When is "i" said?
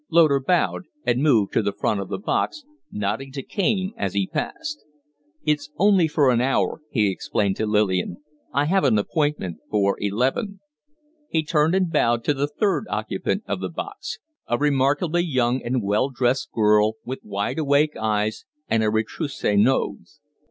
8.51-8.65